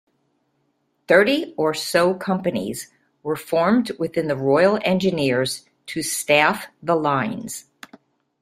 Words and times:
Thirty 1.07 1.53
or 1.57 1.75
so 1.75 2.15
Companies 2.15 2.89
were 3.21 3.35
formed 3.35 3.91
within 3.99 4.27
the 4.27 4.35
Royal 4.35 4.79
Engineers 4.83 5.65
to 5.85 6.01
staff 6.01 6.65
the 6.81 6.95
lines. 6.95 7.65